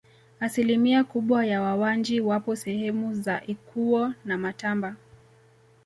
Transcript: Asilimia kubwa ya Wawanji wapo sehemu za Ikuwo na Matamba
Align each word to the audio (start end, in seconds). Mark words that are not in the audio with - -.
Asilimia 0.39 1.03
kubwa 1.03 1.45
ya 1.45 1.61
Wawanji 1.61 2.21
wapo 2.21 2.55
sehemu 2.55 3.15
za 3.15 3.43
Ikuwo 3.45 4.13
na 4.25 4.37
Matamba 4.37 4.95